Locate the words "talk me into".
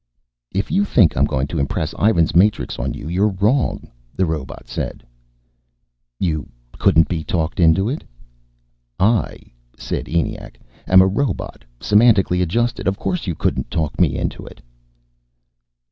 13.69-14.43